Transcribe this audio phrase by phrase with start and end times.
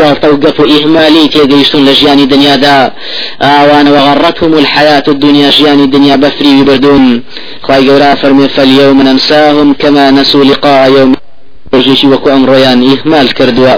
[0.00, 2.78] گاڵتە و گەپ و ئیهمالی تێگەیشتون لە ژیانی دنیادا
[3.40, 7.22] ئاوانە وغەڕەتهم الحياة الدنيا ژیانی دنیا بەفری بردون
[7.66, 11.12] خی گەورە فەرمێ فەلیەوم نەنساهم كما نسوا لقاء يوم.
[11.74, 13.74] ڕژێکی وەکو ئەمڕۆیان ئیهمال کردووە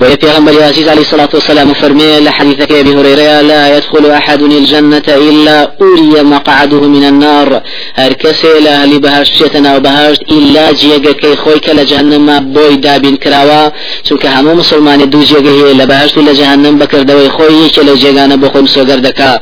[0.00, 5.72] وهي پیغمبر عزيز عليه الصلاة والسلام فرمي لحديثك أبي هريرة لا يدخل أحد الجنة إلا
[5.82, 7.62] أري مقعده من النار.
[7.94, 13.70] هركسي لا لبهاشتنا وبهاشت إلا جيغا كي خويك لجهنم بوي دابين كراوا
[14.08, 18.98] چونك همو مسلمان دو جيغا هي لبهاشت لجهنم بكر دوي خوي كي لجيغانا بخوم سوغر
[18.98, 19.40] دكا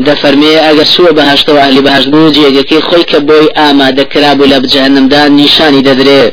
[0.00, 4.44] ده فرمي اگر سوى بهاشت و أهل بهاشت بو جيغا كي خويك بوي آما دكرابو
[4.44, 6.32] لب جهنم دا نشاني ددري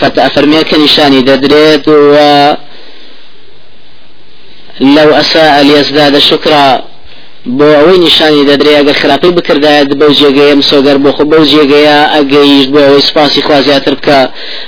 [0.00, 2.14] فتا فرمي كنشاني ددريت و
[4.80, 6.87] لو أساء ليزداد شكرا.
[7.56, 12.68] بۆ ئەوەی نیشانی دەدرێ ئەگەر خراپی بکردایەت بەو جێگەیە مسۆگەر بۆ خۆ بەو جێگەیە ئەگەیشت
[12.74, 14.20] بۆ ئەوەی سپاسی خوازیاتر بکە.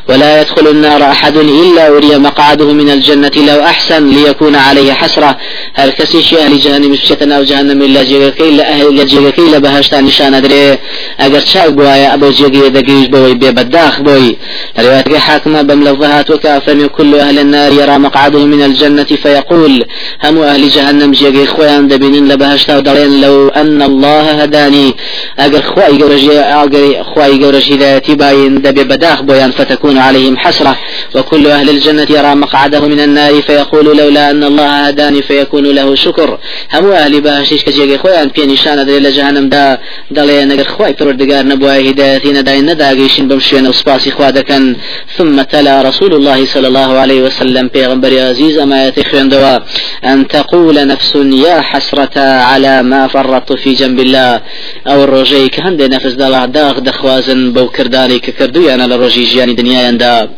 [0.08, 5.36] ولا يدخل النار أحد إلا وري مقعده من الجنة لو أحسن ليكون عليه حسرة.
[5.74, 10.78] هل كسي شيء أهل جهنم مشتنا أو جهنم إلا جيغكي لأهل جيغكي لبهشتا نشان دري
[11.20, 14.36] أجر شاك بوايا أبو جيغي دقيش بوي ببداخ بوي
[14.78, 19.84] رواية حاكمة بملفظهات وكافر كل أهل النار يرى مقعده من الجنة فيقول
[20.24, 24.94] هم أهل جهنم جيغي خوان دبنين لبهشتا دەڵێن لو أن الله هداني.
[25.38, 30.76] أجر خواي جورج أجر خواي جورج هدايتي باين دبي بداخ بويان فتكون عليهم حسرة.
[31.14, 36.38] وكل أهل الجنة يرى مقعده من النار فيقول لولا أن الله هداني فيكون له شكر.
[36.74, 39.78] هم أهل باشيش كجيجي خوان بي نشان دليل لجهنم دا
[40.10, 44.76] دليل أجر خواي پروردگار نبوا هدايتي نداين نداقيشين بمشينا وسباسي خوادكن
[45.16, 47.70] ثم تلا رسول الله صلى الله عليه وسلم.
[47.74, 49.58] پیغمبر عزيز أما يتخوان دوا
[50.04, 52.18] أن تقول نفس يا حسرة
[52.52, 54.40] على ما فرطت في جنب الله.
[54.86, 60.28] أو الرجي كهند نفس دلا داغ دخوازن بو كرداني كردو يعني لروجي جياني دنيا يندا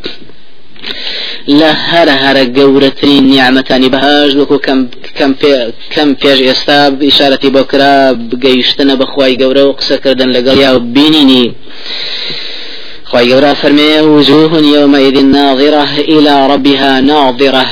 [1.47, 4.59] لا هر هر گەورەترین نیعممەتانی بەهاش وەکو
[5.95, 7.95] کەم پێش ئێستا ئشارەتی بۆ کرا
[8.31, 11.47] بگەیشتنە بەخوای گەورە و قسەکردن لەگەڵ یا بینینی.
[13.11, 17.67] خی گەورە فەرمێ وجوه يومئذ ناظرة إلى ربها ناظرة.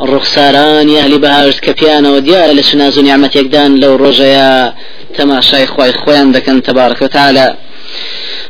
[0.00, 4.72] ڕوخساران یاهلی بەهاشت کە پیانەوە دیارە لە سناز و نیامەتێکدان لەو ڕۆژەیە
[5.16, 7.46] تەماشای خی خۆیان دەکەن تەبارکە تاالە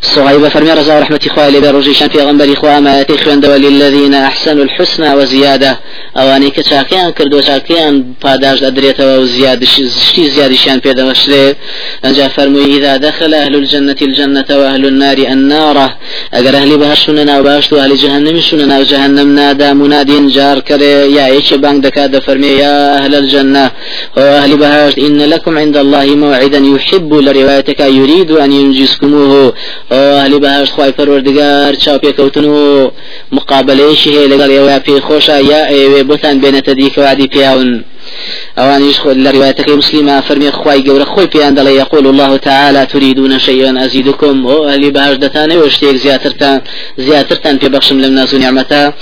[0.03, 4.64] صهيب فرمي رضا رحمة إخوة لبروجي شان في غنبري إخوة ما يتخوان دولي الذين أحسنوا
[4.64, 5.78] الحسنى وزيادة.
[6.16, 11.54] أواني كتاكيان كردو تاكيان پاداش أدريت وزيادة شتي زيادة شان في دمشري
[12.04, 15.91] أنجا فرمي إذا دخل أهل الجنة الجنة وأهل النار النار
[16.34, 21.84] أجر أهل بهشنا وباشتو أهل جهنم شننا وجهنم نادى مناد جار كري يا إيش بانك
[21.84, 23.70] دكاد فرمي يا أهل الجنة.
[24.16, 29.53] وأهل بهشت إن لكم عند الله موعدا يحب لروايتك يريد أن ينجزكموه
[29.91, 32.91] ئەهلی بەهاش خی پەروەردگار چاو پێکەوتن و
[33.37, 37.84] مقابلەیەشی هەیە لەگەڵ ئێوە پێی خۆشە یا ئێوێ بۆتان بێنێتە دیکەوادی پیاون.
[38.58, 44.46] اوانيش خود لروايتك مسلمة فرمي خواي جورا خوي بيان يقول الله تعالى تريدون شيئا أزيدكم؟
[44.46, 46.60] أو أهلي بهاش دتاني واشتيك زياترتان
[46.98, 48.92] زياترتان في بخشم لم ناس نعمتا.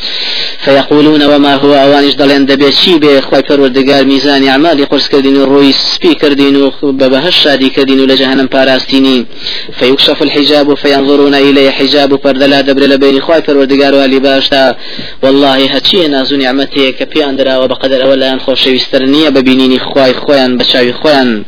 [0.58, 5.72] فيقولون وما هو؟ اوانيش دلين دبي شي بي خواي پروردگار ميزان اعمال قرص كردين روي
[5.72, 9.26] سبي كردين ببهش شادي كردين لجهنم باراستيني
[9.72, 14.76] فيكشف الحجاب فينظرون إليه حجاب پردلا دبر لبين خواي پروردگار والي باشتا
[15.22, 20.64] والله هتشي ناز نعمتي كبيان درا وبقدر اولا خوش ويستر نییە ببینینی خی خۆیان بە
[21.00, 21.44] خۆیان.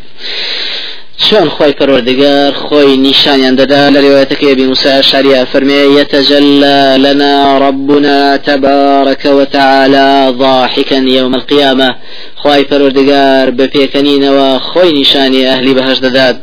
[1.24, 8.36] چۆن خۆی پەروەردگار خۆی نیشانیان دەدا لە روايتك أبي موسى شاريا فرمي يتجلى لنا ربنا
[8.36, 11.94] تبارك وتعالى ضاحكا يوم القيامة.
[12.36, 16.36] خواي پەروەردگار بپێکەنینەوە وخوي نشاني أهلي بهش دەدات.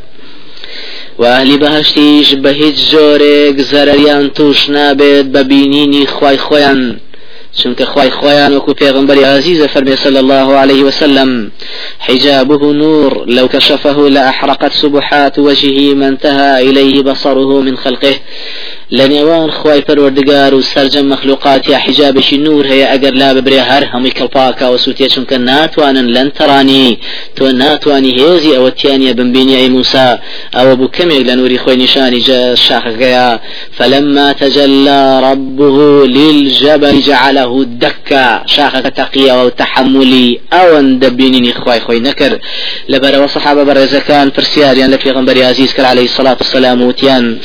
[1.20, 6.98] وأهلي بهشتيش بهيج جورك زرريان توش نابد ببينيني خواي خويان
[7.56, 11.52] چونك خواي خويان وكو پیغمبر عزيز فرمي صلى الله عليه وسلم
[12.00, 18.16] حجابه نور لو كشفه لأحرقت سبحات وجهه ما انتهى إليه بصره من خلقه.
[18.92, 24.10] لنيوان خواي پروردگار و سرجم مخلوقات يا حجابش نور هي اگر لا ببري هر همي
[24.10, 27.00] كالباكا وسوتيا چونك ناتوان لن تراني
[27.36, 30.18] تو ناتواني هيزي أو تيانيا بنبيني اي موسى
[30.56, 32.84] أو ابو كمي لنوري خوي نشاني جا شاخ
[33.72, 38.44] فلما تجلى ربه للجبل جعله دكا.
[38.46, 42.40] شاخ تقيا وتحملي أو اندبيني خواي خوي نكر
[42.90, 47.38] لبر وصحابه برزكان فرسياريان لفي غنبري عزيز كر عليه الصلاة والسلام وتيان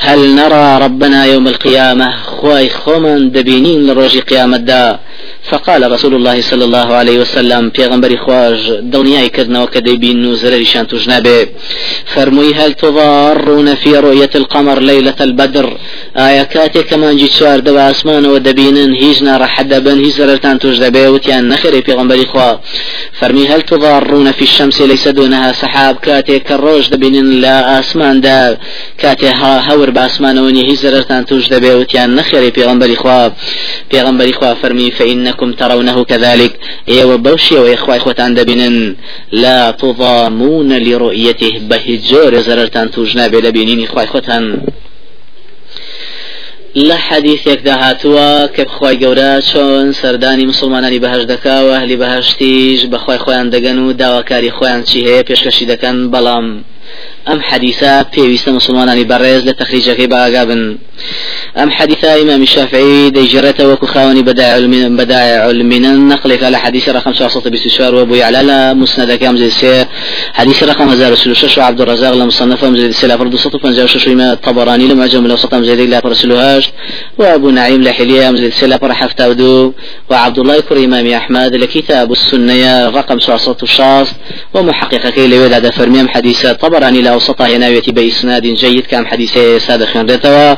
[0.00, 4.98] هل نرى ربنا يوم القيامة؟ خواي خومن دبينين لروج قيامة دا
[5.50, 11.46] فقال رسول الله صلى الله عليه وسلم غنبري خواج دنياي كدنا وكدي بين زررشان تجنبه
[12.14, 15.78] فرمي هل تضارون في رؤية القمر ليلة البدر؟
[16.52, 21.82] كاتي كمان جيت سوار دبا اسمان ودبينن هيجنا راح دبن هي زررتان تجنبه وتيان نخري
[21.90, 22.52] غنبري خوا.
[23.12, 28.58] فرمي هل تضارون في الشمس ليس دونها سحاب كاتي كروج دبينن لا اسمان دا
[28.98, 33.28] كاتي ها هور باسمان وني هي زررتان تجنبه وتيان نخري غنبري خوا.
[33.94, 36.52] غنبري خوا فرمي فإنكم أنكم ترونه كذلك.
[36.88, 38.96] إيه وبوشي وإخوة إخوة دبنن
[39.32, 41.58] لا تضامون لرؤيته.
[41.70, 44.22] بهجور زررتان توجنا بلبينين إخوة إخوة
[46.76, 53.18] لە حەدیثێکدا هاتووە کە بخوای گەورە چۆن سەردانی مسلمانانی بەهش دەکا و هەلی بەهشتیش بەخوای
[53.24, 56.46] خۆیان دەگەن و داواکاری خۆیان چی هەیە پێشکەشی دەکەن بەڵام
[57.28, 60.78] ئەم حەدیسە پێویستە مسلمانانی بەڕێز لە تەخریجەکەی باگا بن
[61.56, 67.94] أم حديث إمام الشافعي ديجرته وكخاوني بدائع علمنا بدائع علمنا نقلك على حديث رقم 6
[67.94, 69.86] وأبو يعلى مسند كام زي السي
[70.34, 72.14] حديث رقم 1006 وعبد الرزاق.
[72.14, 74.88] لمصنف زي السي فرد صوت فنجاوش إمام الطبراني.
[74.88, 76.70] لما جمع وسط زي لا برسلوهاش
[77.18, 79.72] وأبو نعيم لحلية زي السي لا فرح ودو
[80.10, 81.54] وعبد الله كر إمام أحمد.
[81.54, 82.88] لكتاب السنة.
[82.88, 84.06] رقم 6
[84.54, 89.86] ومحقق كي لويد هذا فرميم حديث طبراني لا وسطه يناويتي بإسناد جيد كام حديث سادة
[89.86, 90.54] خنرتوا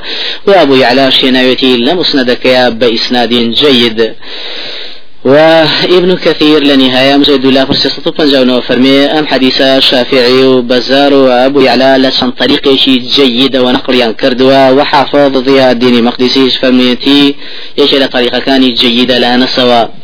[0.46, 2.46] وأبو يعلى شيناويتي لمسندك
[2.80, 4.14] بإسناد جيد.
[5.24, 12.30] وابن كثير لنهاية مزيد الله فرسيسة طبنجاونا فرمي أم حديث شافعي وبزار وأبو يعلى لسان
[12.30, 17.34] طريق شيء جيد ونقل كردوا وحافظ ضياء الدين مقدسي فرميتي
[17.78, 19.99] يش إلى طريقة كان جيدة لا نسوا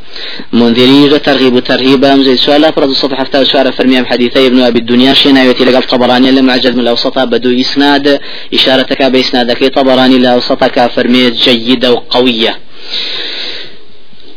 [0.53, 5.65] منذري ترغيب ترهيب زي سؤال فرض الصفحة حتى سؤال فرمي حديثي ابن أبي الدنيا شنايتي
[5.65, 8.21] لقى طبراني لما عجل من الأوسط بدو إسناد
[8.55, 12.59] إشارتك بإسنادك طبراني الأوسطك فرمي جيدة وقوية.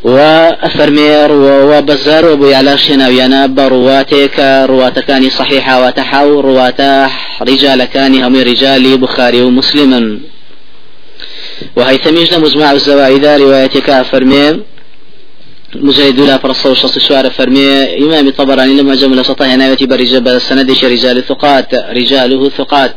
[0.04, 7.10] وأفرمير وبزار وابو يعلى شناويانا برواتك رواتكاني صحيحة وتحاو رواته
[7.42, 10.20] رجال كان هم رجال بخاري ومسلم.
[11.76, 14.60] وهيثميجنا مجمع الزوائد روايتك أفرمير
[15.76, 17.98] مجاهد لا فرصة وشص شوار فرمي.
[17.98, 22.96] إمام طبراني لما جمل سطح ناوتي برجال سندش رجال ثقات رجاله ثقات.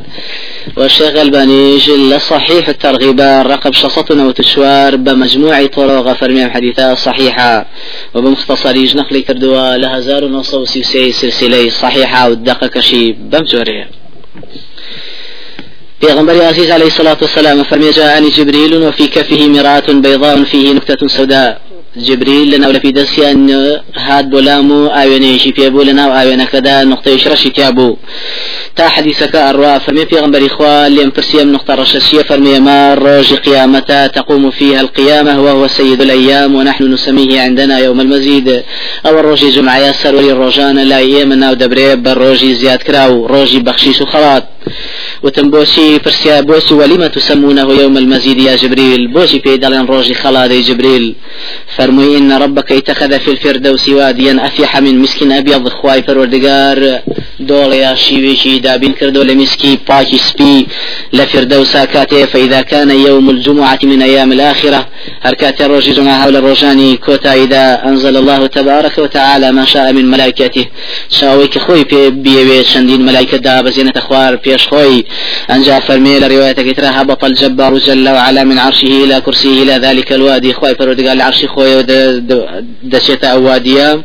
[0.77, 7.67] والشيخ الباني جل صحيح الترغيب رقب شصتنا وتشوار بمجموع طرق فرمي حديثة صحيحة.
[8.15, 10.79] وبمختصر نقل كردوا لها زار ونصوص
[11.11, 13.91] سلسلة صحيحة والدقة شي بمجورية.
[16.03, 21.72] پیغمبر عزيز عليه الصلاة والسلام فرمي جاءني جبريل وفي كفه مرآة بيضاء فيه نكتة سوداء.
[21.97, 23.51] جبريل لنا ولا في دسيان
[23.97, 27.97] هاد بولامو آوينيشي في أبو لنا وآوينا كذا نقطة يشرشي تيابو
[28.77, 33.35] تا حديثك أروا فرمي في غنبري إخوة اللي فرسي من نقطة رشاشية فرمي ما روج
[33.35, 38.63] قيامة تقوم فيها القيامة وهو سيد الأيام ونحن نسميه عندنا يوم المزيد.
[39.07, 44.45] أو الروجي جمعة ياسر ولي الروجان لا يمنا ودبري بالروجي زياد كراو روجي بخشيش وخلاط.
[45.23, 49.09] وتنبوشي فرسيا بوشي ولما تسمونه يوم المزيد يا جبريل.
[49.09, 51.15] بوشي في دالين روجي خلاط جبريل.
[51.77, 57.01] فرمي إن ربك اتخذ في الفردوس واديا أفيح من مسكين أبيض خواي فروردقار.
[57.41, 60.67] دوليا شيويشي دابين كردو لمسكي باكي سبي.
[61.13, 64.89] لفردوسا كاتي فإذا كان يوم الجمعة من أيام الآخرة
[65.23, 70.67] هركات الروج جمعة حول الروجاني كوتا إذا أنزل الله تبارك وتعالى ما شاء من ملائكته.
[71.11, 75.05] شاويك خوي بيوي شندين ملائكة دا بزينة أخوار بيش خوي.
[75.51, 80.53] أنجا فرمي لرواية كترة هبط الجبار جل وعلا من عرشه إلى كرسيه إلى ذلك الوادي.
[80.53, 81.83] خوي فردقال العرش خوي
[82.83, 84.03] دشيت أواديا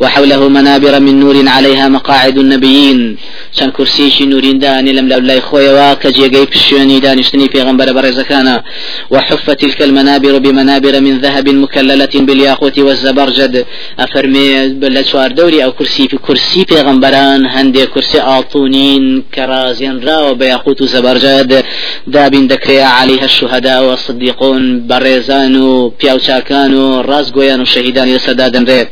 [0.00, 3.16] وحوله منابر من نور عليها مقاعد النبيين.
[3.52, 8.62] شان كرسيشي نورين داني لم لولاي خويا كجيجي بشيوني دانشتني في غنبر برزكانا
[9.10, 13.64] وحف تلك المنابر بمنابر من ذهب مكللة بالياقوت والزبرجد.
[13.98, 20.82] أفرمي بلشوار دوري أو كرسي في كرسي في غنبران هندي كرسي آطونين كرازين راو بياقوت
[20.82, 21.64] وزبرجد
[22.06, 25.54] دابين دكريا عليها الشهداء والصديقون بريزان
[26.00, 28.88] بياوشاكان راز قويان وشهيدان يسدادن ريب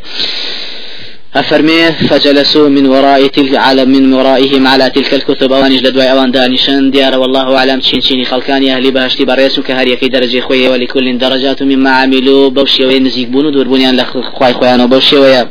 [1.36, 5.52] أفرمي فجلسوا من وراء تلك على من ورائهم على تلك الكتب.
[5.52, 10.08] أوان جلد أوان دانشان ديار والله أعلم تشين شيني خلقان أهل بهشتي بريس كهاري في
[10.08, 15.16] درجة خوية ولكل درجات مما عملوا بوشي وين نزيق بونو دور بنيان لخواي خويان وبوشي
[15.16, 15.48] ويا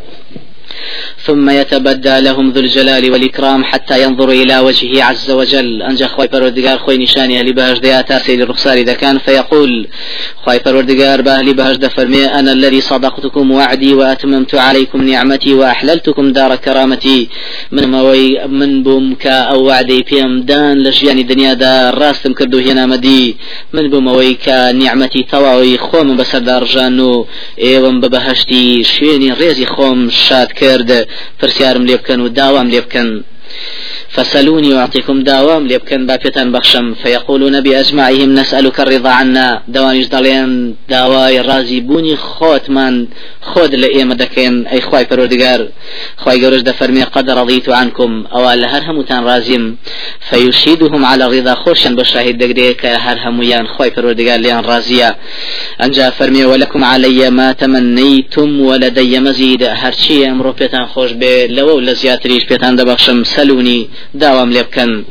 [1.26, 5.82] ثم يتبدى لهم ذو الجلال والإكرام حتى ينظر إلى وجهه عز وجل.
[5.82, 9.88] أنجا خوي پروردگار خوي نشاني أهل بهش ديا تاسي للرخصار إذا كان فيقول
[10.46, 17.30] خوي پروردگار بأهل بهش دفرمي أنا الذي صدقتكم وعدي وأتممت عليكم نعمتي وأحللتكم دار كرامتي.
[17.72, 23.38] من موي من بومك أو وعدي بيم دان لجياني دنيا دا راستم كردو هنا مدي.
[23.74, 27.28] من بوموي كنعمتي تواوي خوم بسردار جانو.
[27.62, 31.08] إيوم ببهشتي شويني ريزي خوم شاد كرد.
[31.40, 33.10] پرسیارم لێ بکەن و داوام لێ بکەن.
[34.16, 39.62] فسلوني أعطيكم داوام ليبكن بابيتان بخشم فيقولون بأجمعهم نسألك الرضا عنا.
[39.68, 43.08] دوانيش دلين داواي رازي بوني خوت من
[43.42, 45.62] خود لئيمة دكين أي خواي پروردگار
[46.18, 49.78] خواي قرش دفرمي قد رضيت عنكم أو لهر همتان رازيم
[50.30, 55.16] فيشهدهم على رضا خوشا بشاهد دقديك هر هميان خواي پروردگار ليان رازية
[55.82, 62.46] أنجا فرمي ولكم علي ما تمنيتم ولدي مزيد هرشي أمرو بيتان خوش بي لو لزياتريش
[62.46, 65.04] بيتان دبخشم سلوني داوام ليبكن.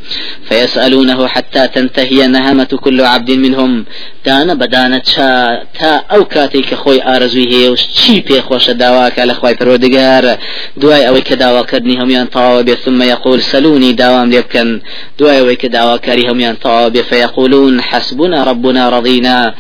[0.49, 3.85] فيسألونه حتى تنتهي نهمة كل عبد منهم.
[4.27, 10.39] دانا بدانا تا أو كاتيك خوي آرزوي هي وشي بي خوش داواك على خوي فرودقار
[10.77, 14.81] دواي أوي كداوا كرني هم ينطاوا ثم يقول سلوني داوام ليبكن.
[15.19, 19.55] دواي أوي كداوا كاري هم ينطاوا فيقولون حسبنا ربنا رضينا.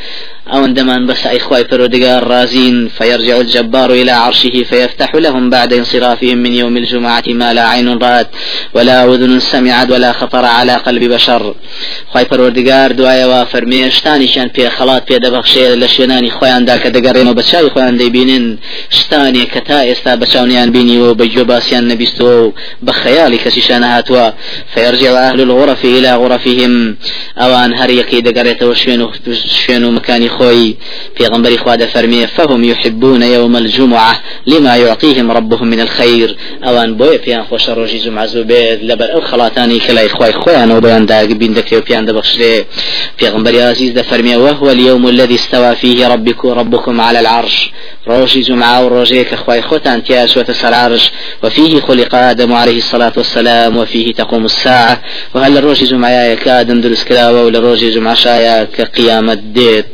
[0.52, 6.52] أو عندما بس إخوة فرودقار رازين فيرجع الجبار إلى عرشه فيفتح لهم بعد انصرافهم من
[6.52, 8.28] يوم الجمعة ما لا عين رأت
[8.74, 11.54] ولا أذن سمعت ولا خطر على قلب بشر.
[12.12, 17.70] خوي فرودقار دعايا وفرمي شتاني شان في خلاط في دبخشي لشيناني خويان داك دقرين وبتشاي
[17.70, 18.58] خويان ديبينين
[18.90, 24.30] شتاني كتا إستا بچاونيان بيني وبجو باسيان نبيستو بخيالي كسيشان هاتوا.
[24.74, 26.96] فيرجع أهل الغرف إلى غرفهم.
[27.38, 29.12] أوان هر يكي دقريت وشوينو
[29.66, 30.76] شوينو مكاني خوي.
[31.16, 37.18] في غنبري خواد فرمي فهم يحبون يوم الجمعة لما يعطيهم ربهم من الخير أوان بوي
[37.18, 41.54] بيان خوش روجي جمعة زوبيد لبر أو خلاتاني كلا إخوي خويا أنا وبيان داق بين
[41.54, 42.64] دكتي وبيان دبخشري
[43.16, 47.70] في غنبري عزيز ده فرمي وهو اليوم الذي استوى فيه ربك ربكم على العرش.
[48.08, 51.10] روجي جمعة وروجيك أخوي خوتان تياس وتسر عرش.
[51.42, 55.00] وفيه خلق آدم عليه الصلاة والسلام وفيه تقوم الساعة.
[55.34, 59.86] وهل الروجي جمعة يا كادم درس كلاوة ولا روجي جمعة شايا كقيامة ديت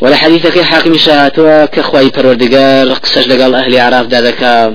[0.00, 4.72] ولا حديثك حاكم شاتوا كخواي پروردگار قصج لقال أهل عراف دادك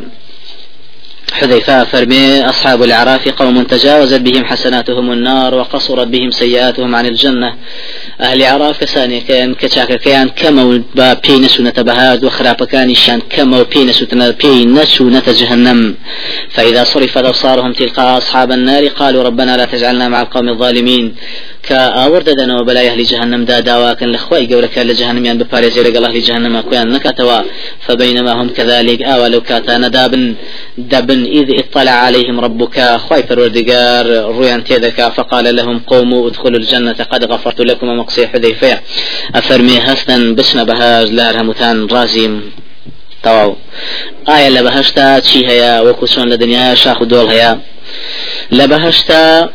[1.33, 7.55] حذيفة فرمي أصحاب الأعراف قوم تجاوزت بهم حسناتهم النار وقصرت بهم سيئاتهم عن الجنة.
[8.21, 10.83] أهل عراف كساني كان كشاك كان كما
[11.27, 14.35] بين سنة بهاد وخراب كان شان كما بين سنة
[14.83, 15.95] سنة جهنم.
[16.49, 21.15] فإذا صرفت أبصارهم تلقاء أصحاب النار قالوا ربنا لا تجعلنا مع القوم الظالمين.
[21.69, 26.21] كأورد دنا وبلا أهل جهنم دا داواكن لخوي قولك أهل جهنم يعني بباريزي لقال أهل
[26.21, 27.41] جهنم أكوان نكتوا
[27.79, 30.35] فبينما هم كذلك آولو كاتانا دابن
[30.77, 37.23] دبن إذ اطلع عليهم ربك خوي فروردقار رويان تيدك فقال لهم قوموا ادخلوا الجنة قد
[37.31, 38.79] غفرت لكم مقصي حذيفة
[39.35, 42.51] أفرمي هستن بسنا بهاج لار همتان رازيم
[43.23, 43.55] تواو.
[44.29, 47.59] آية لبهشتا تشي هيا وكسون لدنيا شاخ دول هيا
[48.51, 49.49] لبهشتا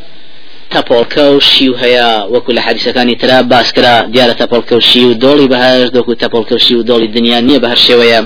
[0.74, 3.16] تەپۆڵکە و شیو هەیە وەکو لە حەدیسەکانی
[3.52, 7.40] باسکرا دیارە تەپۆڵکە و شی و دۆڵی بەهاش دۆکو تەپۆڵکە و شی و دۆڵی دنیا
[7.40, 8.20] نییە بە هەر شێوەیە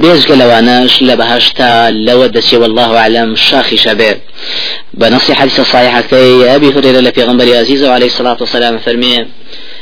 [0.00, 1.72] بێژگە لەوانەش لە بەهشتا
[2.06, 4.12] لەوە دەچێ والله أعلم شاخی شەبێ
[5.00, 5.94] بنص حديث صحيح
[6.56, 9.26] أبي هريرة لبيغمبر عزيز عليه الصلاة والسلام فرمي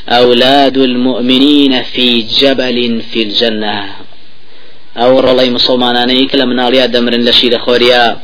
[0.09, 3.83] أولاد المؤمنين في جبل في الجنة
[4.97, 8.17] أو رلي مسلماناني كلا من عليا دمر لشيد خوريا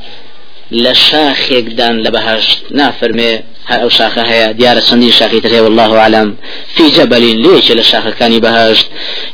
[0.71, 3.39] لشاخك دان لبهشت نافرمي
[3.70, 6.36] أو شاخة هي ديار السندي شاخي والله أعلم.
[6.75, 8.88] في جبل ليش للشاخة كان بهشت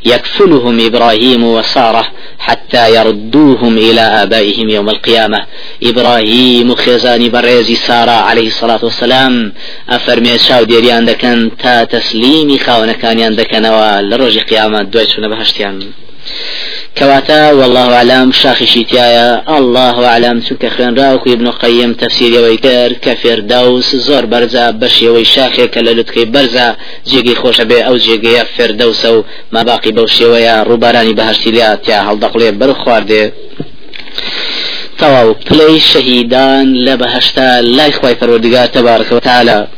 [0.04, 2.06] يكفلهم إبراهيم وسارة
[2.38, 5.46] حتى يردوهم إلى آبائهم يوم القيامة.
[5.82, 9.52] إبراهيم خزاني بريزي سارة عليه الصلاة والسلام
[9.88, 15.90] أفرمي شاو ديريان دكن تا تسليمي خاونا كان يندكن ولروج قيامة دويتشون بهشتيان
[17.00, 18.32] كواتا والله أعلم.
[18.32, 20.40] شاخشي تيايا الله أعلم.
[20.40, 25.66] سوك خوين راوك ابن قيم تفسير ويكر كفر دوس زور برزا بشي وي شاخي
[26.24, 26.76] برزا.
[27.06, 32.00] جيجي خوش بي أو جيجي فردوس أو ما باقي بوشي ويا روباراني بهشتي ليا تيا
[32.00, 32.74] هل دقلي برو
[34.98, 39.68] تواو بلاي شهيدان لبهشتا لا إخوة فرودقار تبارك وتعالى.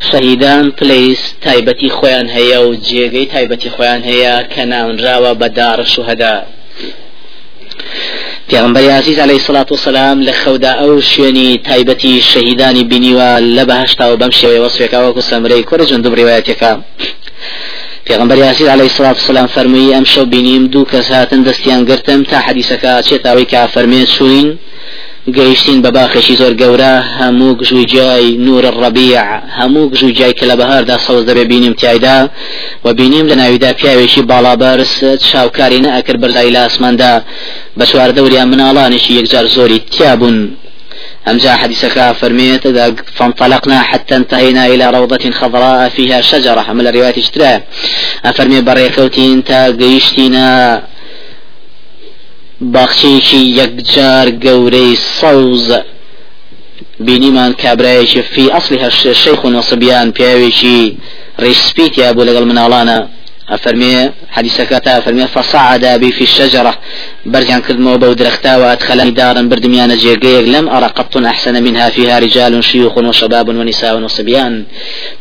[0.00, 6.02] شەهیدان پلیس تایبەتی خۆیان هەیە و جێگەی تایبەتی خۆیان هەیە کە ناونراوە بە داڕش و
[6.10, 6.34] هەدا
[8.48, 14.16] پیامبەر عزیز علیه الصلاة والسلام لە خەودا ئەو شوێنی تایبەتی شەهیدانی بینیوە لە بەهشتا و
[14.20, 16.72] بەم شێوەیە وەسفێکا وەکو سەمرەی کوڕە جندم ڕیوایەتێکە
[18.08, 22.38] پیغمبر یاسیر علیه الصلاة والسلام فرمی ام شو بینیم دو کس هاتن دستیان گرتم تا
[22.46, 24.58] حدیثەکە چێتاوی کە فەرمێ چوین
[25.36, 29.14] گەیشتین بە باخێکی زۆر گەورە هەموو گژوی جای نور ڕبیع
[29.58, 32.18] هەموو گژوی جای کە لە بەهاردا سەوز دەبێ بینیم تایدا
[32.84, 34.94] و بینیم لە ناویدا پیاوێکی باڵابەرس
[35.30, 37.12] شاوکاری نەئەکرد بەرزای لە ئاسماندا.
[37.78, 40.38] بە چوار دەوریان مناڵانێکی یەکجار زۆری تیابوون
[41.30, 42.64] أمجا حديثك فرميت
[43.18, 46.72] فانطلقنا حتى انتهينا إلى روضة خضراء فيها شجرة.
[46.72, 47.62] من الرواية اشتراه
[48.24, 50.82] أفرمي بريكوتين تا قيشتنا
[52.60, 55.68] باخچەیەکی یەکجار گەورەی سەوز.
[57.06, 60.96] بینیمان کابراایەکی فی ئەاصلی هەشت شەیخ و نەسەبیان پیاوێکی
[61.42, 62.98] ڕیسپیت یا بۆ لەگەڵ مناڵانە.
[63.50, 66.74] أفرمي حديثك تا أفرمي فصعد بي في الشجرة.
[67.26, 72.64] برزيان كردمو بو درختا وأدخلني دارا بردميان جيقيق لم أرى قط أحسن منها فيها رجال
[72.64, 74.64] شيوخ وشباب ونساء وصبيان.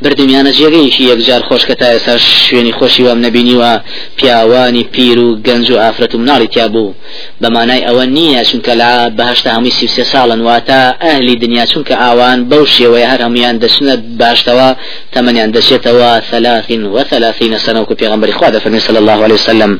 [0.01, 3.79] بردميان جيقي شي يكجار خوش كتا يسار شويني خوشي وام نبيني و
[4.17, 6.93] پیاوانی پیر و گەنج و ئافرەت و مناڵی تیابوو
[7.41, 12.65] بەمانای ئەوە نییە چونکە لا بەهشتا هەمووی سیسێ ساڵن واتە ئەهلی دنیا چونکە ئاوان بەو
[12.75, 14.69] شێوەیە هەر هەمویان دەچنە باشتەوە
[15.13, 19.79] تەمەنیان دەچێتەوە ثلاثين وثلاثين سنة وكو پیغمبر خوا دەفەرمی صلى الله عليه وسلم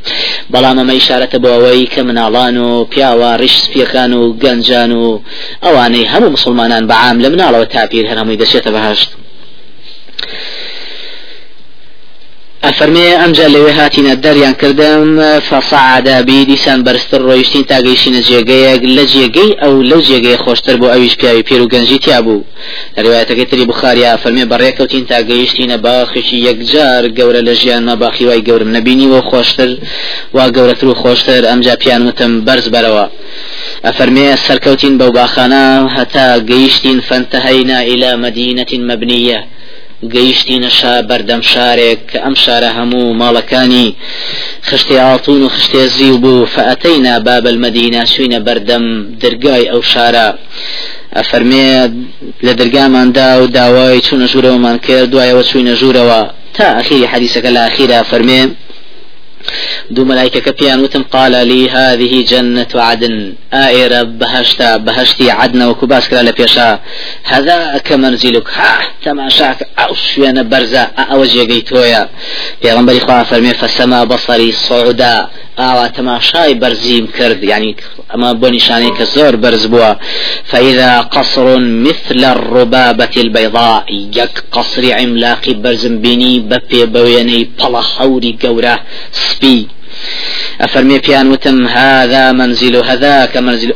[0.53, 5.21] بەڵام ئەمە ئیشارەتە بۆ ئەوەی کە مناڵان و پیاوە ڕیش سپیەکان و گەنجان و
[5.63, 9.09] ئەوانەی هەموو مسلمانان بەعام لە مناڵەوە تاپیر هەر هەمووی دەچێتە بەهشت.
[12.65, 15.07] ئەفەرمێ ئەمجا لەوێ هاتینە دەریان کردم
[15.49, 20.87] فەسەعادا بی دیسان بەرزتر ڕۆیشتین تا گەیشتینە جێگەیەک لە جێگەی ئەو لەو جێگەی خۆشتر بۆ
[20.93, 22.45] ئەویش پیاوی پێر و گەنجی تیا بوو.
[23.03, 28.69] ڕوایەتەکەی تری بخاریا فەرمێ بەڕێکەوتین تا گەیشتینە باخشی یەکجار گەورە لە ژیانمە باخی وای گەورم
[28.77, 29.69] نبینی و خۆشتر
[30.35, 33.05] وا گەورەتر و خۆشتر ئەمجا پیان وتم بەرز بەرەوە.
[33.89, 39.39] أفرمي سركوتين بوباخانا حتى جيشتين فانتهينا إلى مدينة مبنية
[40.13, 43.87] گەیشتینە شا بەردەم شارێک کە ئەم شارە هەموو ماڵەکانی
[44.67, 46.49] خشتی ئاڵتون و خشتێ زیو بوو.
[46.55, 48.85] فەتەینا بابل مدینە شوینە بەردەم
[49.21, 50.27] دەرگای ئەو شارە.
[51.17, 51.67] ئەفەرمێ
[52.45, 56.21] لە دەرگاماندا و داوای چوونە ژوورەوەمان کرد دوایەوە چوینە ژوورەوە.
[56.57, 58.41] تا ئەخیری حەدیسەکە لە ئەخیرا فەرمێ
[59.91, 63.33] دو ملائكة بيان وتم قال لي هذه جنة عدن.
[63.53, 66.79] آئرة بهشتا بهشتي عدن وكباس كلا لبيشا
[67.23, 72.09] هذاك منزلك ها تەماشاکە ئەو شوێنە بەرزە ئەو جێگەی تۆیە
[72.63, 75.27] پێغەمبەری خوا ئەفەرمێ فسما بصري صعدا
[75.57, 77.75] ئاوا تەماشای بەرزیم کرد یەعنی
[78.11, 79.91] ئەمە بۆ نیشانەی کە زۆر بەرز بووە.
[80.51, 83.85] فإذا قصر مثل الربابة البيضاء
[84.19, 88.75] یەک قەسری عیملاقی بەرزم بینی بپێ بە وێنەی پەڵە هەوری گەورەی
[89.11, 89.67] سپی
[90.61, 93.73] ئەفەرمێ پێیان وتم هذا منزل هذاك منزل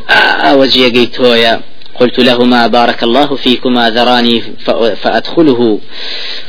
[0.50, 1.60] آوجي قيتويا
[2.00, 4.42] قلت لهما بارك الله فيكما ذراني
[5.02, 5.78] فأدخله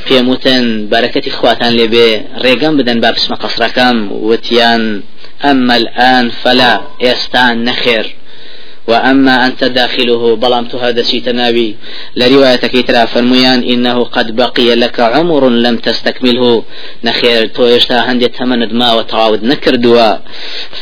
[0.05, 2.21] في متن بركة إخواتان لبي.
[2.41, 5.01] ريقام بدن باب اسم قصركم وتيان.
[5.45, 8.15] أما الآن فلا يستان نخير.
[8.87, 11.75] وأما أنت داخله بلام هذا شي تناوي.
[12.15, 16.63] لرواية ترى فرميان إنه قد بقي لك عمر لم تستكمله.
[17.03, 20.17] نخير تو يشتا هندي تمند ما وتعاود نكر دوا.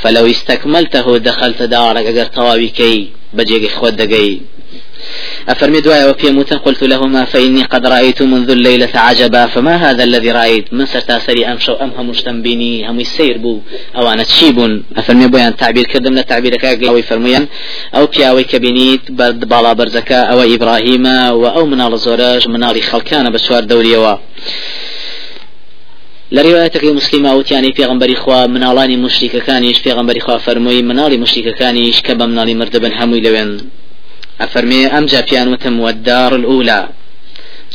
[0.02, 4.40] فلو استكملته دخلت دارك أجر تواوي كي بجيك خود دقي.
[5.50, 10.32] أفرمي دعاء وفي موتا قلت لهما فإني قد رأيت منذ الليلة عجبا فما هذا الذي
[10.32, 13.60] رأيت؟ من سرتا سري أمشو أم هم بيني هم يسير بو
[13.96, 17.48] أو أنا تشيب؟ أفرمي بيان تعبير كردم لتعبير كاقي فرميا
[17.96, 21.06] أو بياوي كبنيت برد بالا برزكا أو إبراهيم
[21.42, 24.16] وأو منال زوراج منال خلكان بسوار دوريوا
[26.36, 32.14] لە ڕێوایەتەکەی موسلیما وتیان ئەی پێغەمبەری خوا مناڵانی موشریکەکانیش پێغەمبەری خوا فەرمووی مناڵی موشریکەکانیش کە
[32.20, 33.52] بە مناڵی مردبن هەمووی لەوێن
[34.42, 36.82] ئەفەرمێ ئەم جا پێیان وتم والدار الأولى؟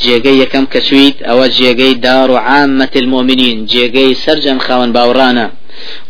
[0.03, 5.47] جێگەی یەکەم کەچویت ئەوە جێگەی دار عامة المؤمنين جێگەی سرجەم خاون باوڕانە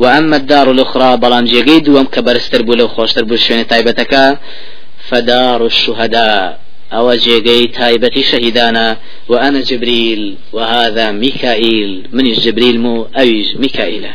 [0.01, 3.65] وأما الدار الأخرى بەڵام جێگەی دووەم کە بەرزتر بوو لەو خۆشتر بوو شوێنە
[5.09, 6.59] فدار الشهداء.
[6.93, 8.97] ئەو جێگەی تایبەتی شەهیدانە.
[9.29, 12.07] وأنا جبريل وهذا ميكائيل.
[12.11, 14.07] من جبريل مو أويج ميكائيل.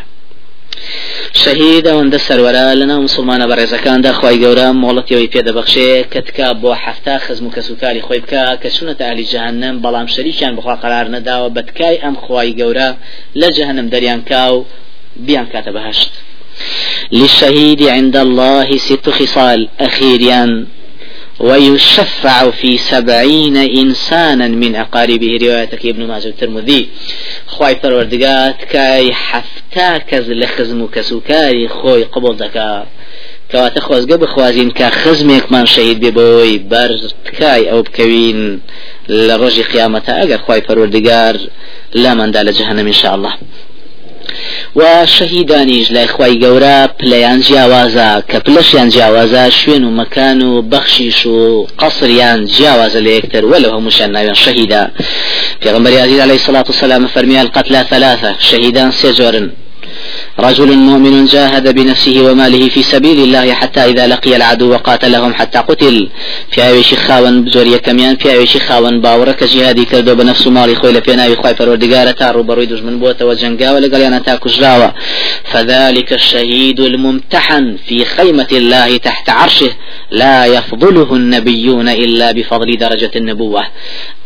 [1.43, 7.47] شەهید ئەوەندە سەروەرە لەناو مسلمانە بەڕێزەکاندا خی گەورە مۆڵەتەوەی پێدەبەخشێ کە تکا بۆ هەفتا خزم
[7.47, 12.17] و کەسوکاری خۆی بکە کە چونەتە علی جەهنم بەڵام شەریکیان بخوا قرار نەداوە بەتکای ئەم
[12.25, 12.91] خی گەورە
[13.41, 14.55] لە جەهنم دەریان کاو
[15.27, 16.13] بیان کاتە بەهشت
[17.13, 20.67] للشهيد عند الله ست خصال أخيريان
[21.43, 25.39] ويشفع في سبعين إنسانا من أقاربه.
[25.43, 26.89] روايتك ابن ماجه الترمذي
[27.47, 32.87] خواي پروردگات كاي حفتا كز لخزم كسوكاري خوي قبول دكا
[34.23, 38.61] بخوازین کە خزمێکمان شەید بێ بۆی بەرز تکای ئەو بکەوین
[39.09, 41.35] لە ڕۆژی قیامەتە ئەگەر خی پەروەردگار
[41.95, 43.35] لامەندا لە جەهنم إن شاء الله
[44.77, 51.27] و شەهیدانیش لای خی گەورە پلیان جیاوازە کە پلشیان جیاوازە شوێن و مەکان و بەخشیش
[51.27, 54.85] و قەسریان جیاوازە لە یەکتر وە لە هەمووشان ناویان شەهیدا.
[55.63, 59.11] پێغەمبەری عەزیز عليه الصلاة والسلام فەرمی القتلى ثلاثة شەهیدان سێ
[60.39, 66.09] رجل مؤمن جاهد بنفسه وماله في سبيل الله حتى إذا لقي العدو وقاتلهم حتى قتل.
[66.51, 71.17] پیاوێکی خاوەن باوەڕە یەکەمیان پیاوێکی خاوەن باوەڕە جیهادی کردووە بە نەفس و ماڵی خۆی لە
[71.17, 74.95] پێناوی خوای پەروەردگارە تا ڕووبەڕووی دوژمن بۆتەوە و جەنگاوە لەگەڵیانا تا کوژراوە.
[75.45, 79.71] فذلك الشهيد الممتحن في خيمة الله تحت عرشه
[80.11, 83.65] لا يفضله النبيون إلا بفضل درجة النبوة.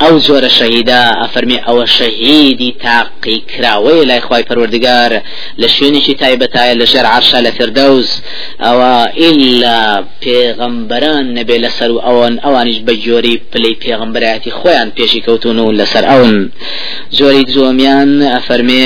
[0.02, 5.22] أو زور الشهيدا أفرمي أو الشهيد تاقي كراوي لا إخواي فروردقار
[5.59, 8.09] لشوێنێکی تایبەتایە لە ژێر عرشا لە فردەوز
[8.61, 15.59] ئەوە ئیلا پێغەمبەران نەبێ لەسەر و ئەوان ئەوانیش بە جۆری پلەی پێغەمبەرایەتی خۆیان پێشی کەوتون
[15.59, 16.50] و لەسەر ئەون.
[17.18, 18.85] زۆری زۆمیان ئەفەرمێ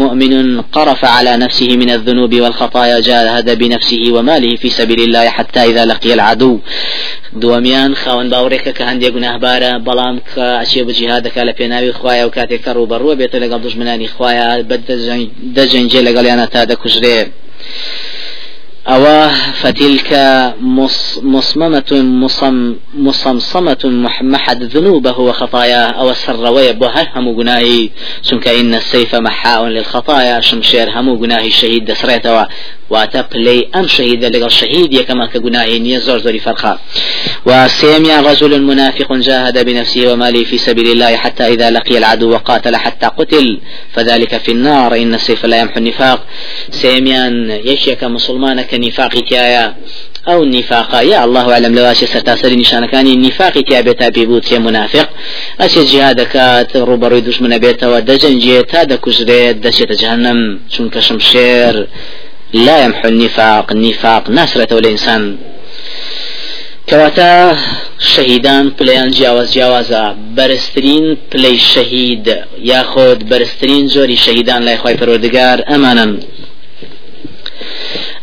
[0.00, 5.84] مؤمن قرف على نفسه من الذنوب والخطايا جاهد بنفسه وماله في سبيل الله حتى إذا
[5.84, 6.60] لقي العدو.
[7.42, 12.34] دومیان خاون باوڕێکە کە هەندێک گوناهبارە بەڵام کە ئەچێ بجیها دەکا لە پێناوی خوایە و
[12.36, 14.76] کاتێک کە ڕوبەڕوە بێتە لەگەڵ دژمنانی خوایە بە
[15.56, 17.18] دەجەنجێ لەگەڵیانە تا دەکوژرێ.
[18.88, 19.28] أو
[19.62, 20.12] فتلك
[21.22, 23.84] مصممة مصم مصمصمة
[24.22, 27.90] محد ذنوبه وخطاياه أو السروية بوها هم جناهي
[28.22, 32.44] سنك إن السيف محاء للخطايا شمشير هم جناهي الشهيد دسريتوا
[32.90, 36.78] واتبلي أم شهيد لقى الشهيد كما كجناهي نيزور زوري فرخا.
[37.46, 43.06] وسيميا رجل منافق جاهد بنفسه وماله في سبيل الله حتى إذا لقي العدو وقاتل حتى
[43.06, 43.60] قتل
[43.92, 46.20] فذلك في النار إن السيف لا يمحو النفاق.
[46.70, 49.74] سيميان يشيك مسلمانك نفاقي تيايا
[50.28, 52.88] أو نفاقا يا الله أعلم لو أشي سرتاسري نشان
[53.26, 55.08] نفاقي تيا بيتا بيبوت يا منافق.
[55.60, 56.34] أشي جهادك
[56.76, 61.88] روبروي دشمن بيتا ودجنجي تا دكوزري دشيت جهنم چونك شمشير.
[62.52, 65.36] لا يمحو النفاق نیفاق ناسڕێتەوە لە ئینسان
[66.88, 67.56] کەواتە
[67.98, 72.36] شەهیدان پلەیان جیاواز جیاوازا بەرزترین پلەی شەهید.
[72.62, 75.74] یاخود بەرزترین جۆری شەهیدان لای خوای پەروەردگار.
[75.74, 76.16] ئەمانە.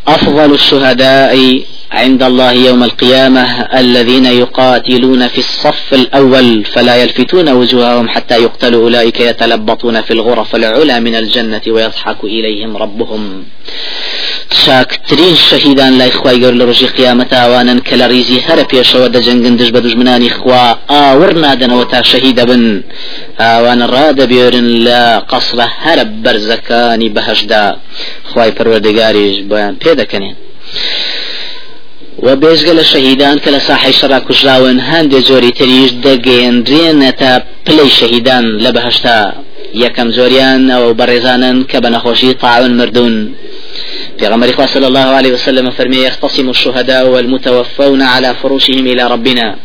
[0.08, 1.62] أفضل الشهداء
[1.92, 8.84] عند الله يوم القيامة الذين يقاتلون في الصف الأول فلا يلفتون وجوههم حتى يقتلوا.
[8.84, 13.44] أولئك يتلبطون في الغرف العلى من الجنة ويضحك إليهم ربهم.
[14.50, 19.70] چاکترین شەهیدان لای خوای گەور لە ڕۆژی قیامەتاوانن کە لە ریزی هەرە پێشەوە دەجەنگن دش
[19.76, 22.84] بە دژمنانی خوا ئاور نادەنەوە تا شەهیدە بن.
[23.40, 27.66] ئاوانە ڕادەبێرن لە قەسرە هەرە بەرزەکانی بەهشدا.
[28.30, 30.36] خوای پەروەردەگاریش بۆیان پێدەکەنێن.
[32.24, 37.32] و بێژگە لە شەهیددان کە لە ساحی شەڕا کوژراون هەندێک جۆری تریش دەگەێنرێنێتە
[37.66, 39.20] پلەی شەهیددان لە بەهشتا.
[39.84, 43.16] یەکەم زۆریان ئەو بەڕێزانن کە بە نەخۆشی تاعون مردوون
[44.20, 49.56] پێغەمبەر صلى الله عليه وسلم فەرمی يختصم الشهداء والمتوفون على فرشهم إلى ربنا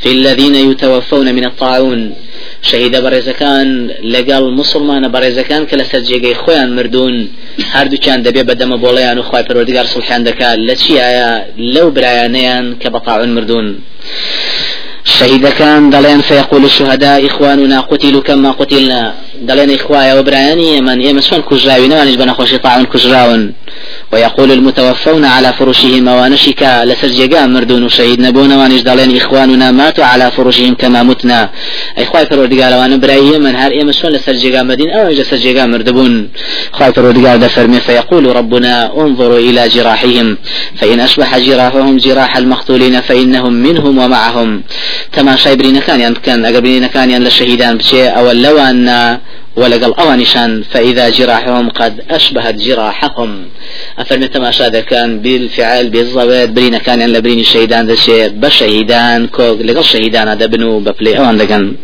[0.00, 2.14] في الذين يتوفون من الطاعون.
[2.62, 7.28] شهيد برزكان لقال مسلمان برزكان كلا سجيجي خوان مردون.
[7.72, 13.80] هردو كان دبي بدم بوليان وخواي پروردگار سبحان دكا لچي آيا لو برايانيان كبطاعون مردون.
[15.04, 19.14] شەهیدەکان دەڵێن فيقول الشهداء إخواننا قتلوا كما قتلنا.
[19.42, 23.52] دەڵێن ئەی خوایە ئەو برایانەی من ئێمە چۆن کوژراوین ئەوانیش بە نەخۆشی تاعون کوژراون.
[24.12, 30.74] ويقول المتوفون على فرشهم وانشكا لسرجقا مردون شهيد نبون وانج دلين إخواننا ماتوا على فرشهم
[30.74, 31.50] كما متنا.
[31.98, 36.28] إخواي فرودقال وأنا برايي من هر يمسون لسرجقا مدين أو لسرجقا مردبون.
[36.74, 40.38] إخواي فرودقال دفرمي فيقول ربنا انظروا إلى جراحهم
[40.76, 44.62] فإن أصبح جراحهم جراح المقتولين فإنهم منهم ومعهم.
[45.16, 48.78] تەماشای برینەکانیان بکەن ئەگە برینەکانیان لە شەهیدان بچێ ئەوە لەوان
[49.56, 53.44] ولقل أوانشان فإذا جراحهم قد أشبهت جراحهم.
[53.98, 59.84] أفرمي تماشا كان بالفعل بالضبط برينا كان يعني لبريني الشهيدان ذا شيء بشهيدان كوك لقل
[59.84, 61.74] شهيدان هذا بنو بفلي أوان لقن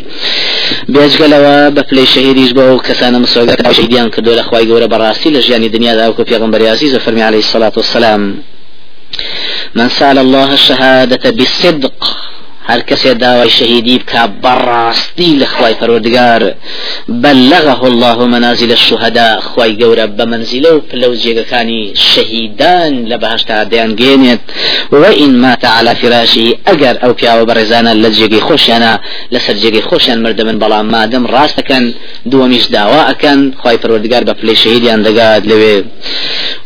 [0.89, 6.25] بيجقلوا بفلي شهيد يجبو كسانا مسوقات شهيدان كدول أخواي قورة براسي لجياني دنيا ذا وكو
[6.25, 8.23] في عزيز فرمي عليه الصلاة والسلام.
[9.75, 12.17] من سأل الله الشهادة بالصدق
[12.67, 16.55] هر کسی داوای شهیدی بکا؟ بە ڕاستی لە خوای پەروەردگار
[17.09, 19.41] بلغه الله منازل الشهداء.
[19.41, 24.41] خوای گەورە بە مەنزیلە و پلە و جێگەکانی شەهیدان لە بەهەشتا دەیانگەیەنێت
[24.93, 29.01] وإن مات على فراشه أجر أو بياو برزانا لجيگي خوشيانا
[29.33, 31.93] لسر جيگي خوشيان مرد من بلا مادم راستكن
[32.27, 35.85] دوميش داواءكن خواي فرودگار بفلي شهيديان دقاد لوي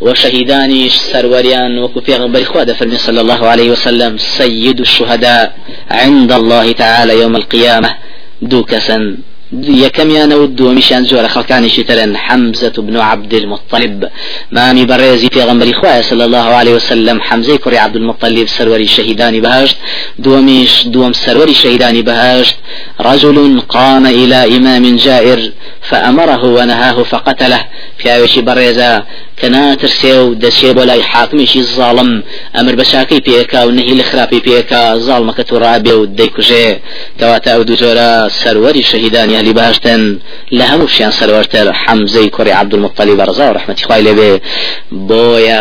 [0.01, 5.53] و شەهیدانیش سەروەریان وەکو پێغەمبەری خوا دەفەرمێ صلى الله عليه وسلم سيد الشهداء.
[5.90, 7.94] عند الله تعالى يوم القيامة.
[8.43, 9.17] دوو کەسە
[9.53, 12.16] یەکەم و دووەمیشیان زۆر خەڵکانی شترن.
[12.16, 14.09] حمزة بن عبد المطلب.
[14.53, 17.20] مامی بەڕێزی پێغەمبەری خوا صلى الله عليه وسلم.
[17.20, 19.77] حمزة کوڕی عبد المطلب سەروەری شەهیدانی بەهەشت.
[20.19, 22.57] دووەمیش دووەم سەروەری شەهیدانی بەهەشت.
[23.01, 25.53] رجل قام إلى إمام جائر.
[25.81, 27.64] فأمره ونهاه فقتله.
[27.99, 29.05] پیاوێکی بەڕێزە.
[29.40, 32.11] کە ناترسێ و دەچێ بۆ لای حاکمیشی زاڵم.
[32.57, 36.68] ئەمر بەچاکەی پێکا و نەهی لە خراپی پێکا زاڵمەکە تووڕە بێ و دەیکوژێ.
[37.18, 40.03] کەواتە ئەو دوجۆرە سەروەری شەهیدانی ئەهلی بەهەشتن.
[40.59, 44.31] لە هەمووشیان سەروەرتر حەمزەی کوڕی عەبدولموتەلیبی بەڕێزە و ڕەحمەتی خوای لێ بێ
[45.09, 45.61] بۆیە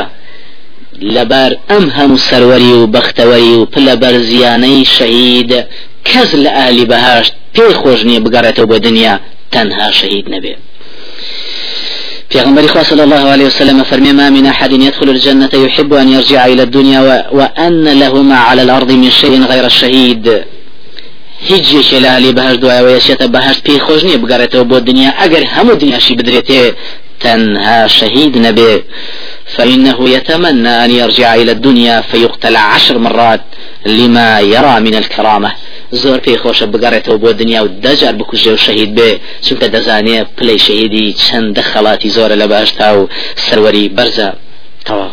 [1.15, 5.51] لەبەر ئەم هەموو سەروەری و بەختەوەری و پلە بەرزیانەی شەهید
[6.09, 9.15] کەس لە ئالی بەهاشت پێی خۆش نییە بگەڕێتەوە بۆ دنیا
[9.53, 10.59] تەنها شەهید نەبێت
[12.29, 16.45] پیغمبر خواه صلى الله عليه وسلم فرمي ما من أحد يدخل الجنة يحب أن يرجع
[16.45, 17.37] إلى الدنيا و...
[17.37, 20.43] وأن له ما على الأرض من شيء غير الشهيد
[21.49, 25.11] هیچ لە علی بەهشت دوایەوە یەشێتە بەهشت پێی خۆش نییە بگەڕێتەوە بۆ دنیا.
[25.21, 26.73] ئەگەر هەموو دنیاشی بدرێتێ
[27.19, 28.83] تنها شهيد نبي
[29.45, 33.41] فإنه يتمنى أن يرجع إلى الدنيا فيقتل عشر مرات
[33.85, 35.51] لما يرى من الكرامة
[35.91, 39.11] زۆر پێی خۆشە بگەڕێتەوە بۆ دنیا و دەجار بکوژێ و شەهید بێ.
[39.45, 43.09] چونکە دەزانێ پلەی شەهیدی چەندە خەڵاتی زۆرە لە باشتا و
[43.45, 44.29] سەروەری بەرزە.
[44.87, 45.07] تەوا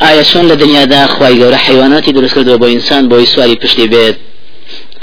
[0.00, 4.16] ئایا چۆن لە دنیادا خی گەورە حیواناتی دروست کردەوە بۆ ئینسان بۆی سواری پشتی بێت؟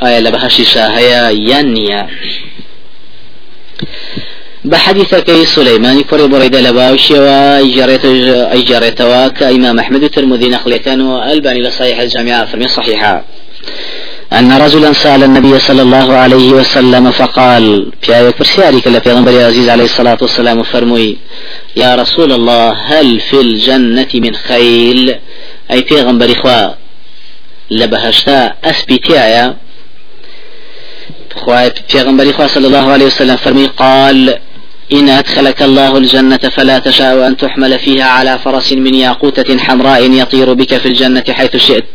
[0.02, 2.04] ئایا لە بەهشی شاهەیە یان نییە؟
[4.66, 8.06] بە حەدیسێک سلیمان کوڕی بریدە لە باوکی ئەگێڕێت
[8.54, 13.24] أي جريتوا كإمام أحمد الترمذي نقل كانوا ألباني لصحيح الجامعة فرمي صحيحة
[14.34, 19.70] أن رجلا سأل النبي صلى الله عليه وسلم فقال في آية كرسياري كلا في عزيز
[19.70, 21.18] عليه الصلاة والسلام فرمي
[21.76, 25.16] يا رسول الله هل في الجنة من خيل؟
[25.72, 26.68] أي في غنبري خوا
[27.72, 29.56] لبهشتا أسبيتيايا
[31.88, 34.40] في غنبري خوا صلى الله عليه وسلم فرمي قال
[34.94, 40.54] إن أدخلك الله الجنة فلا تشاء أن تحمل فيها على فرس من ياقوتة حمراء يطير
[40.54, 41.86] بك في الجنة حيث شئت.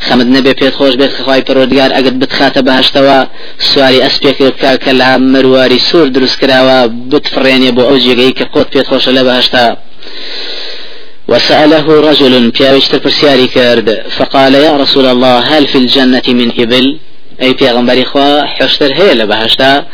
[0.00, 3.24] خەمت نەبێ پێت خۆش بێت خوای پەروەردگار ئەگەر بتخاتە بەهەشتەوە
[3.58, 9.08] سواری ئەسپێک کە لە مرواری سوور دروست کراوە بتفڕێنێ بۆ ئەو جێی خۆت پێت خۆشە
[9.08, 9.76] لە بەهەشتا
[11.28, 16.98] وسأله رجل پیاوێکی تر پرسیاری کرد فقال يا رسول الله هل في الجنة من إبل؟
[17.42, 19.86] ئەی پێغەمبەری خوا حوشتر هەیە لە بەهەشتا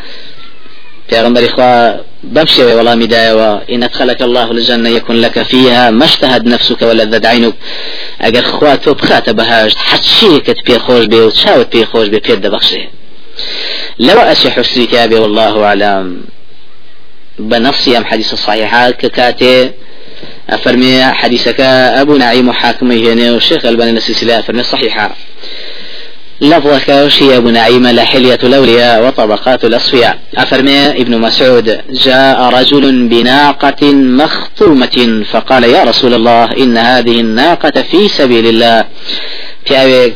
[1.09, 6.81] پێغەمبەری خوا بەمەشی وەڵام دایە إن أدخلك الله الجنة يكون لك فيها ما اشتهت نفسك
[6.81, 7.53] ولذت عينك
[8.43, 12.47] خوا تۆ بخاتە بەهەشت هەر شتێکت پێ خۆش بێ و چاوت پێی خۆش بێ پێت
[12.47, 12.89] ئەبەخشێ
[13.99, 16.21] لەو ئەشی حوشتری کابێ والله أعلم.
[17.39, 19.71] بنفسي أم حديث الصحيحات ككاتي
[20.49, 21.59] أفرمي حديثك
[22.01, 25.15] أبو نعيم حاكمي هنا والشيخ الباني السلسلة أفرمي صحيحة
[26.41, 30.17] لفظك وشي أبو نعيم لحلية الأولياء وطبقات الأصفياء.
[30.37, 38.07] أفرمي ابن مسعود جاء رجل بناقة مخطومة فقال يا رسول الله إن هذه الناقة في
[38.07, 38.85] سبيل الله.
[39.71, 40.15] أبيك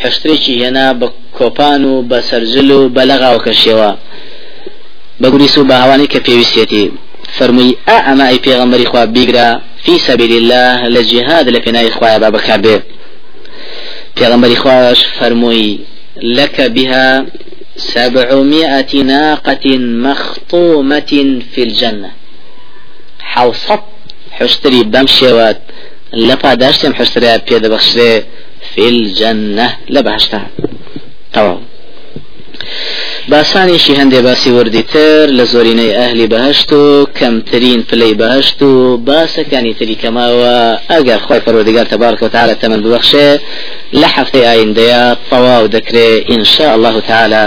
[0.00, 3.92] حشتريشي هنا بكوبانو بسرجلو بلغا وكشيوا
[5.20, 6.92] بقوليسو بهواني كبيوسيتي
[7.38, 12.80] فرمي أعمى أي پیغمبر خواب بيقرا في سبيل الله لجهاد لفناي خواب بابا كابي
[14.16, 15.78] پیغمبر خواش فرموي
[16.22, 17.26] لك بها
[17.76, 22.10] سبعمائة ناقة مخطومة في الجنة.
[23.20, 23.80] حوصت
[24.30, 25.60] حشتري بمشيوات
[26.12, 28.22] لپا داشتم حشتري بيد بخشري
[28.74, 29.76] في الجنة.
[29.90, 30.46] لبهشتها
[31.32, 31.60] تمام.
[33.30, 38.72] باسانێکی هەندێ باسی وردیتر لە زۆرینەی ئەهلی بەهشت و کەمترین پلەی بەهشت و
[39.08, 40.56] باسەکانی تری کەماوە
[40.90, 43.28] ئەگەر خۆی پەرۆدیگار تەبارکە و تعالە تەمەند ببەخشێ
[44.16, 47.44] هەفتەی ئایندەیە تەواو دەکرێ إن شاء الله تعالى.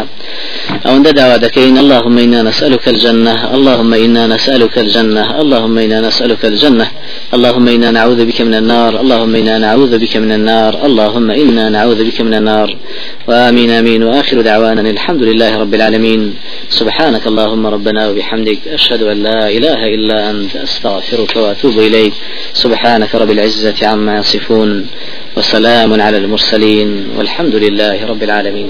[0.85, 6.87] أو دعوة دكين اللهم إنا نسألك الجنة اللهم إنا نسألك الجنة اللهم إنا نسألك الجنة
[7.33, 12.03] اللهم إنا نعوذ بك من النار اللهم إنا نعوذ بك من النار اللهم إنا نعوذ
[12.03, 12.75] بك من النار.
[13.27, 14.03] وآمين آمين.
[14.03, 16.33] وآخر دعوانا الحمد لله رب العالمين.
[16.69, 22.13] سبحانك اللهم ربنا وبحمدك أشهد أن لا إله إلا أنت أستغفرك وأتوب إليك.
[22.53, 24.87] سبحانك رب العزة عما يصفون
[25.37, 28.69] وسلام على المرسلين والحمد لله رب العالمين.